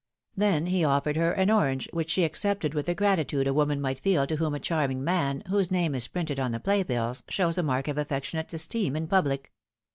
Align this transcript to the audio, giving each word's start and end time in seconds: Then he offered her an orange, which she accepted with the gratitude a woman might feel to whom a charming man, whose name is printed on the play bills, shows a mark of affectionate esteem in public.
Then 0.35 0.65
he 0.65 0.83
offered 0.83 1.15
her 1.15 1.31
an 1.31 1.51
orange, 1.51 1.87
which 1.93 2.09
she 2.09 2.23
accepted 2.23 2.73
with 2.73 2.87
the 2.87 2.95
gratitude 2.95 3.45
a 3.45 3.53
woman 3.53 3.79
might 3.79 3.99
feel 3.99 4.25
to 4.25 4.37
whom 4.37 4.55
a 4.55 4.59
charming 4.59 5.03
man, 5.03 5.43
whose 5.47 5.69
name 5.69 5.93
is 5.93 6.07
printed 6.07 6.39
on 6.39 6.51
the 6.51 6.59
play 6.59 6.81
bills, 6.81 7.21
shows 7.29 7.59
a 7.59 7.61
mark 7.61 7.87
of 7.87 7.99
affectionate 7.99 8.51
esteem 8.51 8.95
in 8.95 9.05
public. 9.05 9.51